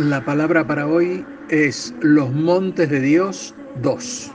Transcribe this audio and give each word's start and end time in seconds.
La 0.00 0.24
palabra 0.24 0.66
para 0.66 0.86
hoy 0.86 1.26
es 1.50 1.94
Los 2.00 2.32
Montes 2.32 2.88
de 2.88 3.00
Dios 3.00 3.54
2. 3.82 4.32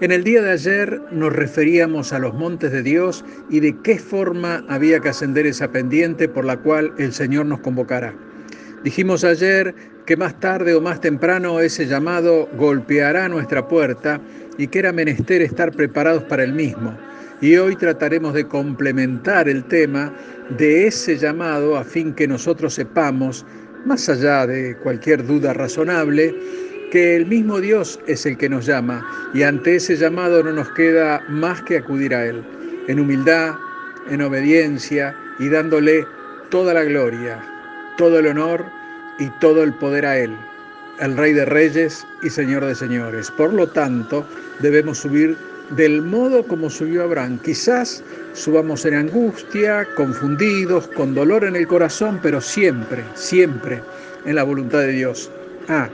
En 0.00 0.12
el 0.12 0.22
día 0.22 0.40
de 0.40 0.52
ayer 0.52 1.02
nos 1.10 1.32
referíamos 1.32 2.12
a 2.12 2.20
los 2.20 2.32
montes 2.34 2.70
de 2.70 2.84
Dios 2.84 3.24
y 3.50 3.58
de 3.58 3.76
qué 3.82 3.98
forma 3.98 4.64
había 4.68 5.00
que 5.00 5.08
ascender 5.08 5.44
esa 5.44 5.72
pendiente 5.72 6.28
por 6.28 6.44
la 6.44 6.58
cual 6.58 6.92
el 6.98 7.12
Señor 7.12 7.46
nos 7.46 7.58
convocará. 7.60 8.14
Dijimos 8.84 9.24
ayer 9.24 9.74
que 10.06 10.16
más 10.16 10.38
tarde 10.38 10.72
o 10.76 10.80
más 10.80 11.00
temprano 11.00 11.58
ese 11.58 11.86
llamado 11.86 12.48
golpeará 12.56 13.28
nuestra 13.28 13.66
puerta 13.66 14.20
y 14.56 14.68
que 14.68 14.78
era 14.78 14.92
menester 14.92 15.42
estar 15.42 15.72
preparados 15.72 16.22
para 16.22 16.44
el 16.44 16.52
mismo. 16.52 16.96
Y 17.40 17.56
hoy 17.56 17.74
trataremos 17.74 18.34
de 18.34 18.46
complementar 18.46 19.48
el 19.48 19.64
tema 19.64 20.14
de 20.56 20.86
ese 20.86 21.18
llamado 21.18 21.76
a 21.76 21.82
fin 21.82 22.14
que 22.14 22.28
nosotros 22.28 22.74
sepamos 22.74 23.44
más 23.86 24.08
allá 24.08 24.46
de 24.46 24.76
cualquier 24.82 25.24
duda 25.24 25.52
razonable, 25.52 26.34
que 26.90 27.16
el 27.16 27.26
mismo 27.26 27.60
Dios 27.60 28.00
es 28.06 28.26
el 28.26 28.36
que 28.36 28.48
nos 28.48 28.66
llama 28.66 29.06
y 29.32 29.42
ante 29.42 29.76
ese 29.76 29.96
llamado 29.96 30.42
no 30.42 30.52
nos 30.52 30.68
queda 30.72 31.22
más 31.28 31.62
que 31.62 31.78
acudir 31.78 32.14
a 32.14 32.26
Él, 32.26 32.42
en 32.88 33.00
humildad, 33.00 33.54
en 34.10 34.22
obediencia 34.22 35.14
y 35.38 35.48
dándole 35.48 36.04
toda 36.50 36.74
la 36.74 36.84
gloria, 36.84 37.38
todo 37.96 38.18
el 38.18 38.26
honor 38.26 38.64
y 39.18 39.28
todo 39.40 39.62
el 39.62 39.72
poder 39.74 40.04
a 40.04 40.18
Él, 40.18 40.36
el 41.00 41.16
Rey 41.16 41.32
de 41.32 41.44
Reyes 41.44 42.06
y 42.22 42.30
Señor 42.30 42.64
de 42.64 42.74
Señores. 42.74 43.30
Por 43.30 43.52
lo 43.52 43.68
tanto, 43.68 44.26
debemos 44.60 44.98
subir 44.98 45.36
del 45.70 46.02
modo 46.02 46.46
como 46.46 46.70
subió 46.70 47.02
Abraham. 47.02 47.38
Quizás 47.42 48.02
subamos 48.34 48.84
en 48.84 48.94
angustia, 48.94 49.86
confundidos, 49.96 50.88
con 50.88 51.14
dolor 51.14 51.44
en 51.44 51.56
el 51.56 51.66
corazón, 51.66 52.20
pero 52.22 52.40
siempre, 52.40 53.02
siempre 53.14 53.80
en 54.24 54.36
la 54.36 54.44
voluntad 54.44 54.80
de 54.80 54.92
Dios. 54.92 55.30
Ah, 55.68 55.88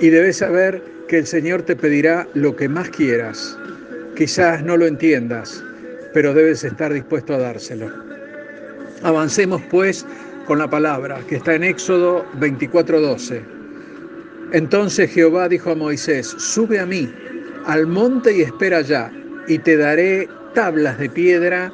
y 0.00 0.08
debes 0.08 0.38
saber 0.38 0.82
que 1.08 1.18
el 1.18 1.26
Señor 1.26 1.62
te 1.62 1.76
pedirá 1.76 2.26
lo 2.34 2.54
que 2.54 2.68
más 2.68 2.90
quieras. 2.90 3.58
Quizás 4.16 4.62
no 4.62 4.76
lo 4.76 4.86
entiendas, 4.86 5.64
pero 6.12 6.34
debes 6.34 6.64
estar 6.64 6.92
dispuesto 6.92 7.34
a 7.34 7.38
dárselo. 7.38 7.90
Avancemos 9.02 9.62
pues 9.70 10.04
con 10.46 10.58
la 10.58 10.68
palabra 10.68 11.20
que 11.28 11.36
está 11.36 11.54
en 11.54 11.64
Éxodo 11.64 12.24
24:12. 12.38 13.42
Entonces 14.52 15.10
Jehová 15.10 15.48
dijo 15.48 15.70
a 15.70 15.74
Moisés, 15.74 16.26
sube 16.26 16.80
a 16.80 16.86
mí 16.86 17.10
al 17.66 17.86
monte 17.86 18.36
y 18.36 18.42
espera 18.42 18.78
allá, 18.78 19.10
y 19.46 19.58
te 19.58 19.76
daré 19.76 20.28
tablas 20.54 20.98
de 20.98 21.08
piedra 21.08 21.72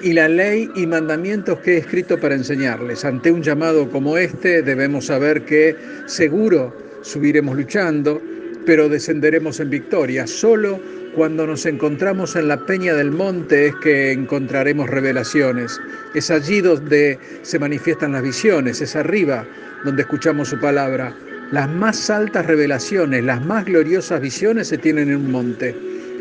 y 0.00 0.12
la 0.12 0.28
ley 0.28 0.70
y 0.76 0.86
mandamientos 0.86 1.58
que 1.60 1.74
he 1.74 1.78
escrito 1.78 2.18
para 2.18 2.34
enseñarles. 2.34 3.04
Ante 3.04 3.30
un 3.30 3.42
llamado 3.42 3.90
como 3.90 4.16
este 4.16 4.62
debemos 4.62 5.06
saber 5.06 5.44
que 5.44 5.76
seguro 6.06 6.74
subiremos 7.02 7.56
luchando, 7.56 8.20
pero 8.64 8.88
descenderemos 8.88 9.60
en 9.60 9.70
victoria. 9.70 10.26
Solo 10.26 10.80
cuando 11.14 11.46
nos 11.46 11.66
encontramos 11.66 12.36
en 12.36 12.48
la 12.48 12.64
peña 12.66 12.94
del 12.94 13.10
monte 13.10 13.68
es 13.68 13.74
que 13.76 14.12
encontraremos 14.12 14.88
revelaciones. 14.88 15.80
Es 16.14 16.30
allí 16.30 16.60
donde 16.60 17.18
se 17.42 17.58
manifiestan 17.58 18.12
las 18.12 18.22
visiones, 18.22 18.80
es 18.80 18.94
arriba 18.94 19.46
donde 19.84 20.02
escuchamos 20.02 20.48
su 20.48 20.60
palabra. 20.60 21.14
Las 21.50 21.68
más 21.70 22.10
altas 22.10 22.44
revelaciones, 22.44 23.24
las 23.24 23.44
más 23.44 23.64
gloriosas 23.64 24.20
visiones 24.20 24.68
se 24.68 24.76
tienen 24.76 25.08
en 25.08 25.16
un 25.16 25.32
monte. 25.32 25.74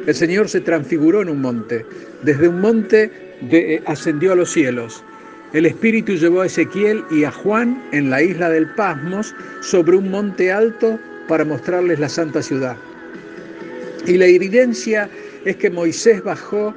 El 0.06 0.16
Señor 0.16 0.48
se 0.48 0.62
transfiguró 0.62 1.22
en 1.22 1.30
un 1.30 1.42
monte. 1.42 1.86
Desde 2.24 2.48
un 2.48 2.62
monte 2.62 3.12
eh, 3.52 3.82
ascendió 3.86 4.32
a 4.32 4.36
los 4.36 4.50
cielos. 4.52 5.04
El 5.52 5.66
Espíritu 5.66 6.14
llevó 6.14 6.42
a 6.42 6.46
Ezequiel 6.46 7.04
y 7.12 7.26
a 7.26 7.32
Juan 7.32 7.82
en 7.92 8.10
la 8.10 8.22
isla 8.22 8.50
del 8.50 8.74
Pasmos 8.76 9.36
sobre 9.60 9.98
un 9.98 10.10
monte 10.12 10.50
alto 10.50 10.98
para 11.28 11.44
mostrarles 11.44 12.00
la 12.00 12.08
santa 12.08 12.42
ciudad. 12.42 12.78
Y 14.06 14.18
la 14.18 14.28
evidencia 14.28 15.10
es 15.44 15.58
que 15.58 15.70
Moisés 15.70 16.24
bajó 16.24 16.74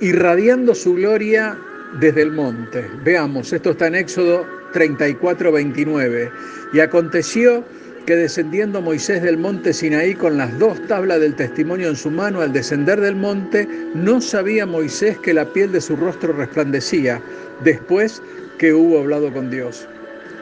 irradiando 0.00 0.74
su 0.74 0.94
gloria 0.94 1.58
desde 2.00 2.22
el 2.22 2.32
monte. 2.32 2.86
Veamos, 3.04 3.52
esto 3.52 3.72
está 3.72 3.88
en 3.88 3.96
Éxodo 3.96 4.46
34, 4.72 5.52
29. 5.52 6.30
Y 6.72 6.80
aconteció 6.80 7.62
que 8.06 8.16
descendiendo 8.16 8.80
Moisés 8.80 9.22
del 9.22 9.36
monte 9.36 9.72
Sinaí 9.72 10.14
con 10.14 10.36
las 10.36 10.58
dos 10.58 10.80
tablas 10.86 11.20
del 11.20 11.34
testimonio 11.34 11.88
en 11.88 11.96
su 11.96 12.10
mano 12.10 12.40
al 12.40 12.52
descender 12.52 13.00
del 13.00 13.16
monte, 13.16 13.68
no 13.94 14.20
sabía 14.20 14.66
Moisés 14.66 15.18
que 15.18 15.34
la 15.34 15.44
piel 15.44 15.72
de 15.72 15.80
su 15.80 15.96
rostro 15.96 16.32
resplandecía 16.32 17.20
después 17.62 18.22
que 18.58 18.72
hubo 18.72 18.98
hablado 18.98 19.32
con 19.32 19.50
Dios. 19.50 19.86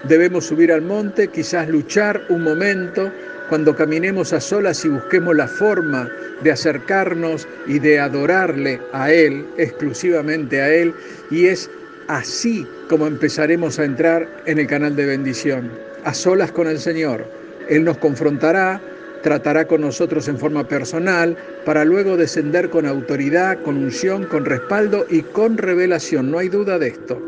Debemos 0.04 0.46
subir 0.46 0.72
al 0.72 0.82
monte, 0.82 1.28
quizás 1.28 1.68
luchar 1.68 2.22
un 2.28 2.42
momento, 2.42 3.10
cuando 3.48 3.74
caminemos 3.74 4.32
a 4.32 4.40
solas 4.40 4.84
y 4.84 4.88
busquemos 4.88 5.34
la 5.34 5.48
forma 5.48 6.08
de 6.42 6.52
acercarnos 6.52 7.48
y 7.66 7.78
de 7.78 7.98
adorarle 7.98 8.80
a 8.92 9.10
Él, 9.12 9.46
exclusivamente 9.56 10.60
a 10.60 10.72
Él, 10.72 10.94
y 11.30 11.46
es 11.46 11.70
así 12.08 12.66
como 12.88 13.06
empezaremos 13.06 13.78
a 13.78 13.84
entrar 13.84 14.28
en 14.46 14.58
el 14.58 14.66
canal 14.66 14.94
de 14.94 15.06
bendición, 15.06 15.70
a 16.04 16.14
solas 16.14 16.52
con 16.52 16.68
el 16.68 16.78
Señor 16.78 17.37
él 17.68 17.84
nos 17.84 17.98
confrontará, 17.98 18.80
tratará 19.22 19.66
con 19.66 19.80
nosotros 19.80 20.28
en 20.28 20.38
forma 20.38 20.66
personal, 20.66 21.36
para 21.64 21.84
luego 21.84 22.16
descender 22.16 22.70
con 22.70 22.86
autoridad, 22.86 23.62
con 23.62 23.76
unción, 23.76 24.24
con 24.24 24.44
respaldo 24.44 25.06
y 25.10 25.22
con 25.22 25.58
revelación. 25.58 26.30
No 26.30 26.38
hay 26.38 26.48
duda 26.48 26.78
de 26.78 26.88
esto. 26.88 27.20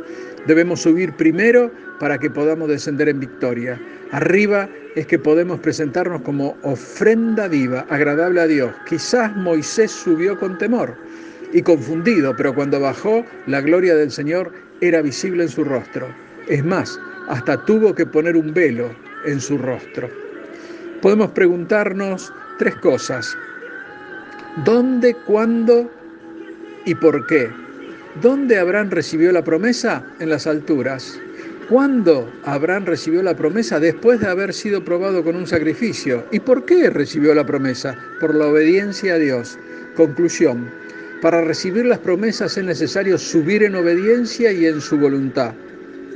Debemos 0.46 0.80
subir 0.80 1.12
primero 1.14 1.70
para 1.98 2.18
que 2.18 2.30
podamos 2.30 2.68
descender 2.68 3.08
en 3.08 3.20
victoria. 3.20 3.78
Arriba 4.12 4.68
es 4.96 5.06
que 5.06 5.18
podemos 5.18 5.60
presentarnos 5.60 6.22
como 6.22 6.56
ofrenda 6.62 7.46
viva, 7.46 7.86
agradable 7.90 8.40
a 8.40 8.46
Dios. 8.46 8.72
Quizás 8.88 9.36
Moisés 9.36 9.90
subió 9.90 10.38
con 10.38 10.56
temor 10.58 10.96
y 11.52 11.62
confundido, 11.62 12.34
pero 12.36 12.54
cuando 12.54 12.80
bajó, 12.80 13.24
la 13.46 13.60
gloria 13.60 13.94
del 13.94 14.10
Señor 14.10 14.52
era 14.80 15.02
visible 15.02 15.42
en 15.42 15.48
su 15.50 15.64
rostro. 15.64 16.08
Es 16.48 16.64
más, 16.64 16.98
hasta 17.28 17.62
tuvo 17.66 17.94
que 17.94 18.06
poner 18.06 18.36
un 18.36 18.54
velo 18.54 18.90
en 19.26 19.40
su 19.40 19.58
rostro 19.58 20.08
podemos 21.00 21.30
preguntarnos 21.30 22.32
tres 22.58 22.74
cosas. 22.76 23.36
¿Dónde, 24.64 25.14
cuándo 25.26 25.90
y 26.84 26.94
por 26.94 27.26
qué? 27.26 27.50
¿Dónde 28.20 28.58
Abraham 28.58 28.90
recibió 28.90 29.32
la 29.32 29.44
promesa? 29.44 30.02
En 30.18 30.30
las 30.30 30.46
alturas. 30.46 31.18
¿Cuándo 31.68 32.28
Abraham 32.44 32.84
recibió 32.86 33.22
la 33.22 33.36
promesa? 33.36 33.78
Después 33.78 34.18
de 34.18 34.26
haber 34.26 34.52
sido 34.52 34.84
probado 34.84 35.22
con 35.22 35.36
un 35.36 35.46
sacrificio. 35.46 36.24
¿Y 36.32 36.40
por 36.40 36.64
qué 36.64 36.90
recibió 36.90 37.32
la 37.32 37.46
promesa? 37.46 37.96
Por 38.20 38.34
la 38.34 38.48
obediencia 38.48 39.14
a 39.14 39.18
Dios. 39.18 39.56
Conclusión. 39.94 40.68
Para 41.22 41.42
recibir 41.42 41.86
las 41.86 42.00
promesas 42.00 42.58
es 42.58 42.64
necesario 42.64 43.18
subir 43.18 43.62
en 43.62 43.76
obediencia 43.76 44.50
y 44.50 44.66
en 44.66 44.80
su 44.80 44.98
voluntad. 44.98 45.52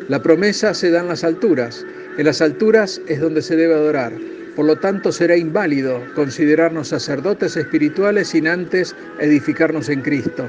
La 0.09 0.21
promesa 0.21 0.75
se 0.75 0.91
da 0.91 1.01
en 1.03 1.09
las 1.09 1.22
alturas. 1.22 1.87
En 2.19 2.27
las 2.27 2.43
alturas 2.43 3.01
es 3.06 3.21
donde 3.21 3.41
se 3.41 3.55
debe 3.55 3.75
adorar. 3.75 4.12
Por 4.56 4.66
lo 4.66 4.76
tanto, 4.76 5.10
será 5.10 5.37
inválido 5.37 6.00
considerarnos 6.15 6.88
sacerdotes 6.88 7.56
espirituales 7.56 8.28
sin 8.28 8.47
antes 8.47 8.94
edificarnos 9.19 9.88
en 9.88 10.03
Cristo. 10.03 10.48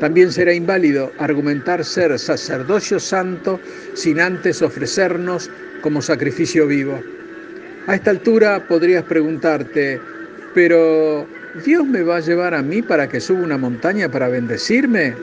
También 0.00 0.30
será 0.30 0.52
inválido 0.52 1.10
argumentar 1.18 1.84
ser 1.84 2.16
sacerdocio 2.18 3.00
santo 3.00 3.58
sin 3.94 4.20
antes 4.20 4.62
ofrecernos 4.62 5.50
como 5.80 6.02
sacrificio 6.02 6.66
vivo. 6.66 7.00
A 7.86 7.94
esta 7.94 8.10
altura 8.10 8.66
podrías 8.68 9.04
preguntarte, 9.04 9.98
pero 10.54 11.26
¿Dios 11.64 11.86
me 11.86 12.02
va 12.02 12.16
a 12.16 12.20
llevar 12.20 12.54
a 12.54 12.62
mí 12.62 12.82
para 12.82 13.08
que 13.08 13.20
suba 13.20 13.40
una 13.40 13.56
montaña 13.56 14.10
para 14.10 14.28
bendecirme? 14.28 15.14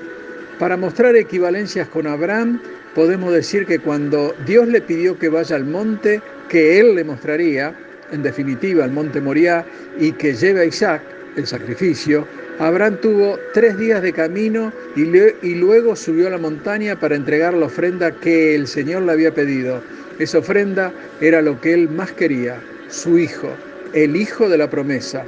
Para 0.60 0.76
mostrar 0.76 1.16
equivalencias 1.16 1.88
con 1.90 2.08
Abraham, 2.08 2.60
podemos 2.96 3.32
decir 3.32 3.66
que 3.66 3.80
cuando 3.80 4.36
Dios 4.46 4.68
le 4.68 4.82
pidió 4.82 5.18
que 5.20 5.30
vaya 5.30 5.56
al 5.56 5.66
monte 5.66 6.22
que 6.50 6.80
él 6.80 6.96
le 6.96 7.04
mostraría, 7.04 7.76
en 8.12 8.24
definitiva 8.24 8.84
al 8.84 8.92
monte 8.92 9.22
Moriah 9.22 9.66
y 10.00 10.12
que 10.14 10.34
lleve 10.34 10.62
a 10.62 10.66
Isaac 10.66 11.02
el 11.36 11.48
sacrificio, 11.48 12.26
Abraham 12.60 12.98
tuvo 13.02 13.38
tres 13.54 13.78
días 13.78 14.02
de 14.02 14.14
camino 14.14 14.72
y, 14.96 15.56
luego 15.56 15.96
subió 15.96 16.28
a 16.28 16.32
la 16.32 16.38
montaña 16.38 16.98
para 16.98 17.16
entregar 17.16 17.54
la 17.54 17.66
ofrenda 17.66 18.12
que 18.12 18.56
el 18.56 18.68
Señor 18.68 19.02
le 19.04 19.12
había 19.12 19.34
pedido. 19.34 19.82
Esa 20.20 20.38
ofrenda 20.38 20.94
era 21.20 21.42
lo 21.42 21.60
que 21.60 21.74
él 21.74 21.90
más 21.90 22.14
quería, 22.14 22.58
su 22.88 23.18
hijo, 23.18 23.50
el 23.94 24.16
hijo 24.16 24.48
de 24.48 24.58
la 24.58 24.70
promesa. 24.70 25.26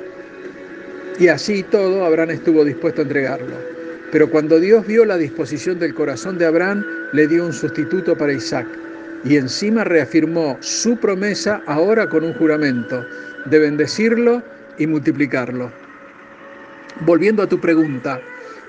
Y 1.19 1.27
así 1.27 1.63
todo, 1.63 2.05
Abraham 2.05 2.29
estuvo 2.29 2.63
dispuesto 2.63 3.01
a 3.01 3.03
entregarlo. 3.03 3.55
Pero 4.11 4.29
cuando 4.29 4.59
Dios 4.59 4.87
vio 4.87 5.03
la 5.03 5.17
disposición 5.17 5.79
del 5.79 5.93
corazón 5.93 6.37
de 6.37 6.45
Abraham, 6.45 6.85
le 7.11 7.27
dio 7.27 7.45
un 7.45 7.51
sustituto 7.51 8.17
para 8.17 8.31
Isaac 8.31 8.67
y 9.23 9.37
encima 9.37 9.83
reafirmó 9.83 10.57
su 10.61 10.97
promesa 10.97 11.61
ahora 11.65 12.07
con 12.09 12.23
un 12.23 12.33
juramento 12.33 13.05
de 13.45 13.59
bendecirlo 13.59 14.43
y 14.77 14.87
multiplicarlo. 14.87 15.71
Volviendo 17.01 17.43
a 17.43 17.47
tu 17.47 17.59
pregunta, 17.59 18.19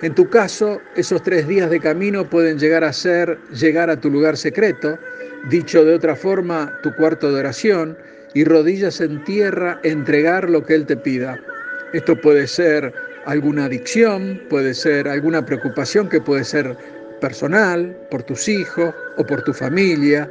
en 0.02 0.14
tu 0.14 0.28
caso, 0.28 0.80
esos 0.94 1.22
tres 1.22 1.48
días 1.48 1.70
de 1.70 1.80
camino 1.80 2.28
pueden 2.28 2.58
llegar 2.58 2.84
a 2.84 2.92
ser 2.92 3.38
llegar 3.50 3.90
a 3.90 4.00
tu 4.00 4.10
lugar 4.10 4.36
secreto, 4.36 4.98
Dicho 5.44 5.84
de 5.84 5.94
otra 5.94 6.14
forma, 6.14 6.78
tu 6.82 6.94
cuarto 6.94 7.32
de 7.32 7.38
oración 7.38 7.96
y 8.34 8.44
rodillas 8.44 9.00
en 9.00 9.24
tierra, 9.24 9.80
entregar 9.82 10.50
lo 10.50 10.66
que 10.66 10.74
Él 10.74 10.84
te 10.84 10.96
pida. 10.96 11.40
Esto 11.94 12.20
puede 12.20 12.46
ser 12.46 12.92
alguna 13.24 13.64
adicción, 13.64 14.42
puede 14.50 14.74
ser 14.74 15.08
alguna 15.08 15.46
preocupación 15.46 16.08
que 16.08 16.20
puede 16.20 16.44
ser 16.44 16.76
personal, 17.20 17.96
por 18.10 18.22
tus 18.22 18.48
hijos 18.48 18.94
o 19.16 19.24
por 19.24 19.42
tu 19.42 19.52
familia. 19.52 20.30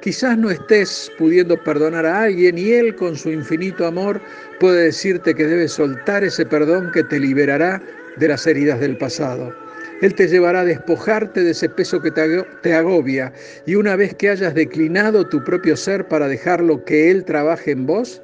Quizás 0.00 0.36
no 0.38 0.50
estés 0.50 1.10
pudiendo 1.18 1.56
perdonar 1.64 2.06
a 2.06 2.22
alguien 2.22 2.58
y 2.58 2.72
Él 2.72 2.94
con 2.94 3.16
su 3.16 3.30
infinito 3.30 3.86
amor 3.86 4.20
puede 4.60 4.84
decirte 4.84 5.34
que 5.34 5.44
debes 5.44 5.72
soltar 5.72 6.22
ese 6.22 6.46
perdón 6.46 6.90
que 6.92 7.02
te 7.04 7.18
liberará 7.18 7.82
de 8.16 8.28
las 8.28 8.46
heridas 8.46 8.80
del 8.80 8.96
pasado. 8.98 9.54
Él 10.02 10.14
te 10.14 10.28
llevará 10.28 10.60
a 10.60 10.64
despojarte 10.64 11.42
de 11.42 11.52
ese 11.52 11.68
peso 11.70 12.00
que 12.02 12.10
te 12.10 12.74
agobia 12.74 13.32
y 13.64 13.76
una 13.76 13.96
vez 13.96 14.14
que 14.14 14.28
hayas 14.28 14.54
declinado 14.54 15.26
tu 15.26 15.42
propio 15.42 15.76
ser 15.76 16.06
para 16.06 16.28
dejarlo 16.28 16.84
que 16.84 17.10
Él 17.10 17.24
trabaje 17.24 17.70
en 17.70 17.86
vos, 17.86 18.20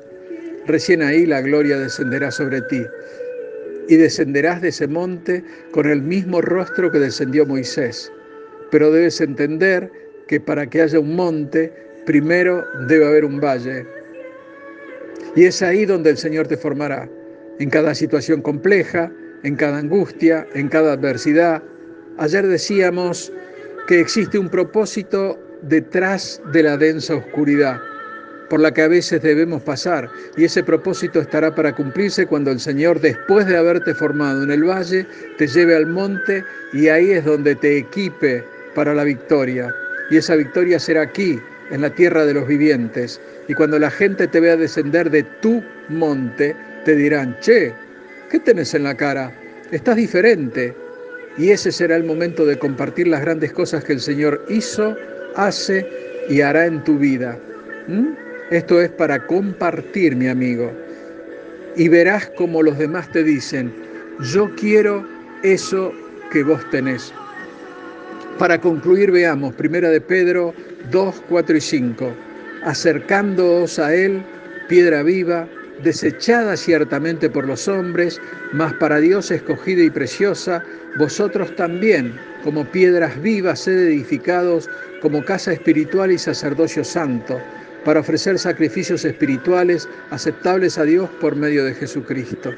recién 0.67 1.03
ahí 1.03 1.25
la 1.25 1.41
gloria 1.41 1.79
descenderá 1.79 2.31
sobre 2.31 2.61
ti 2.63 2.85
y 3.89 3.97
descenderás 3.97 4.63
de 4.63 4.69
ese 4.69 4.87
monte 4.87 5.45
con 5.73 5.89
el 5.89 6.03
mismo 6.03 6.41
rostro 6.41 6.91
que 6.91 6.99
descendió 6.99 7.47
Moisés. 7.47 8.13
Pero 8.71 8.91
debes 8.91 9.21
entender 9.21 9.91
que 10.29 10.41
para 10.41 10.69
que 10.69 10.83
haya 10.83 10.99
un 10.99 11.15
monte, 11.15 11.73
primero 12.07 12.65
debe 12.89 13.07
haber 13.07 13.25
un 13.25 13.41
valle. 13.41 13.87
Y 15.35 15.45
es 15.45 15.63
ahí 15.63 15.85
donde 15.85 16.11
el 16.11 16.17
Señor 16.17 16.47
te 16.47 16.57
formará, 16.57 17.09
en 17.59 17.71
cada 17.71 17.95
situación 17.95 18.43
compleja, 18.43 19.13
en 19.43 19.57
cada 19.57 19.79
angustia, 19.79 20.47
en 20.55 20.69
cada 20.69 20.93
adversidad. 20.93 21.63
Ayer 22.19 22.47
decíamos 22.47 23.33
que 23.87 24.01
existe 24.01 24.39
un 24.39 24.49
propósito 24.49 25.39
detrás 25.63 26.41
de 26.53 26.63
la 26.63 26.77
densa 26.77 27.15
oscuridad 27.17 27.81
por 28.53 28.61
la 28.61 28.71
que 28.71 28.83
a 28.83 28.89
veces 28.89 29.23
debemos 29.23 29.63
pasar, 29.63 30.11
y 30.37 30.45
ese 30.45 30.63
propósito 30.63 31.23
estará 31.23 31.55
para 31.55 31.75
cumplirse 31.75 32.27
cuando 32.27 32.51
el 32.51 32.61
Señor, 32.61 33.01
después 33.01 33.47
de 33.47 33.57
haberte 33.57 33.95
formado 33.95 34.43
en 34.43 34.51
el 34.51 34.63
valle, 34.63 35.07
te 35.39 35.47
lleve 35.47 35.75
al 35.75 35.87
monte 35.87 36.45
y 36.75 36.89
ahí 36.89 37.13
es 37.13 37.25
donde 37.25 37.55
te 37.55 37.79
equipe 37.79 38.45
para 38.75 38.93
la 38.93 39.05
victoria. 39.05 39.75
Y 40.11 40.19
esa 40.19 40.37
victoria 40.37 40.79
será 40.79 41.01
aquí, 41.01 41.41
en 41.71 41.81
la 41.81 41.89
tierra 41.89 42.27
de 42.27 42.35
los 42.35 42.47
vivientes. 42.47 43.19
Y 43.49 43.55
cuando 43.55 43.79
la 43.79 43.91
gente 43.91 44.27
te 44.27 44.39
vea 44.39 44.59
descender 44.59 45.09
de 45.09 45.23
tu 45.41 45.65
monte, 45.89 46.55
te 46.85 46.95
dirán, 46.95 47.35
che, 47.41 47.73
¿qué 48.31 48.39
tenés 48.39 48.75
en 48.75 48.83
la 48.85 48.95
cara? 48.95 49.33
Estás 49.71 49.97
diferente. 49.97 50.77
Y 51.39 51.53
ese 51.53 51.73
será 51.73 51.97
el 51.97 52.05
momento 52.05 52.45
de 52.45 52.59
compartir 52.59 53.09
las 53.09 53.23
grandes 53.23 53.51
cosas 53.51 53.83
que 53.83 53.95
el 53.95 54.01
Señor 54.01 54.45
hizo, 54.51 54.95
hace 55.37 55.89
y 56.29 56.43
hará 56.43 56.67
en 56.67 56.85
tu 56.85 56.99
vida. 56.99 57.39
¿Mm? 57.89 58.32
Esto 58.51 58.81
es 58.83 58.91
para 58.91 59.27
compartir, 59.27 60.17
mi 60.17 60.29
amigo. 60.29 60.71
Y 61.77 61.89
verás 61.89 62.29
como 62.37 62.63
los 62.63 62.77
demás 62.77 63.11
te 63.11 63.25
dicen, 63.25 63.73
yo 64.33 64.51
quiero 64.57 65.07
eso 65.43 65.93
que 66.31 66.43
vos 66.43 66.61
tenés. 66.71 67.15
Para 68.39 68.61
concluir, 68.61 69.11
veamos, 69.11 69.55
Primera 69.55 69.89
de 69.89 70.01
Pedro 70.01 70.53
2, 70.91 71.23
4 71.29 71.57
y 71.57 71.61
5. 71.61 72.15
Acercándoos 72.65 73.79
a 73.79 73.95
Él, 73.95 74.23
piedra 74.69 75.03
viva, 75.03 75.49
desechada 75.83 76.57
ciertamente 76.57 77.31
por 77.31 77.47
los 77.47 77.69
hombres, 77.69 78.21
mas 78.53 78.75
para 78.75 78.99
Dios 78.99 79.31
escogida 79.31 79.83
y 79.83 79.91
preciosa, 79.91 80.63
vosotros 80.99 81.55
también, 81.57 82.15
como 82.45 82.65
piedras 82.67 83.21
vivas, 83.23 83.61
sed 83.61 83.79
edificados 83.79 84.69
como 85.01 85.25
casa 85.25 85.53
espiritual 85.53 86.13
y 86.13 86.19
sacerdocio 86.19 86.85
santo 86.85 87.41
para 87.85 88.01
ofrecer 88.01 88.39
sacrificios 88.39 89.05
espirituales 89.05 89.89
aceptables 90.11 90.79
a 90.79 90.85
Dios 90.85 91.09
por 91.21 91.37
medio 91.37 91.65
de 91.65 91.75
Jesucristo. 91.75 92.53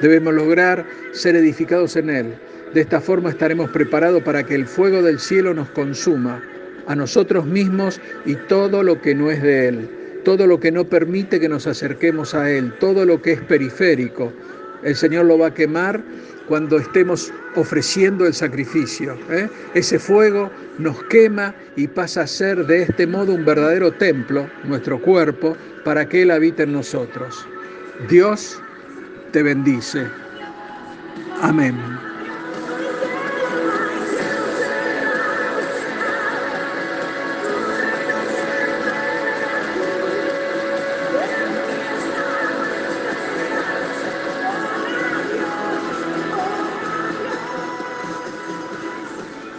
Debemos 0.00 0.34
lograr 0.34 0.86
ser 1.12 1.36
edificados 1.36 1.96
en 1.96 2.10
Él. 2.10 2.34
De 2.74 2.80
esta 2.80 3.00
forma 3.00 3.30
estaremos 3.30 3.70
preparados 3.70 4.22
para 4.22 4.44
que 4.44 4.54
el 4.54 4.66
fuego 4.66 5.02
del 5.02 5.18
cielo 5.18 5.54
nos 5.54 5.70
consuma, 5.70 6.42
a 6.86 6.96
nosotros 6.96 7.46
mismos 7.46 8.00
y 8.24 8.34
todo 8.34 8.82
lo 8.82 9.00
que 9.00 9.14
no 9.14 9.30
es 9.30 9.42
de 9.42 9.68
Él, 9.68 9.90
todo 10.24 10.46
lo 10.46 10.58
que 10.58 10.72
no 10.72 10.84
permite 10.84 11.38
que 11.38 11.48
nos 11.48 11.66
acerquemos 11.66 12.34
a 12.34 12.50
Él, 12.50 12.72
todo 12.78 13.04
lo 13.04 13.22
que 13.22 13.32
es 13.32 13.40
periférico. 13.40 14.32
El 14.82 14.96
Señor 14.96 15.26
lo 15.26 15.38
va 15.38 15.48
a 15.48 15.54
quemar 15.54 16.02
cuando 16.50 16.78
estemos 16.78 17.32
ofreciendo 17.54 18.26
el 18.26 18.34
sacrificio. 18.34 19.16
¿eh? 19.30 19.48
Ese 19.72 20.00
fuego 20.00 20.50
nos 20.78 21.00
quema 21.04 21.54
y 21.76 21.86
pasa 21.86 22.22
a 22.22 22.26
ser 22.26 22.66
de 22.66 22.82
este 22.82 23.06
modo 23.06 23.34
un 23.34 23.44
verdadero 23.44 23.92
templo, 23.92 24.50
nuestro 24.64 25.00
cuerpo, 25.00 25.56
para 25.84 26.08
que 26.08 26.22
Él 26.22 26.32
habite 26.32 26.64
en 26.64 26.72
nosotros. 26.72 27.46
Dios 28.08 28.60
te 29.30 29.44
bendice. 29.44 30.08
Amén. 31.40 31.99